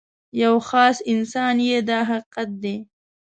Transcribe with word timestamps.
یو 0.43 0.55
خاص 0.67 0.97
انسان 1.13 1.55
یې 1.69 1.77
دا 1.89 1.99
حقیقت 2.09 2.49
دی. 2.63 2.75